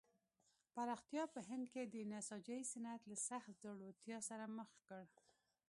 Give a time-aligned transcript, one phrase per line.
[0.75, 5.03] پراختیا په هند کې د نساجۍ صنعت له سخت ځوړتیا سره مخ کړ.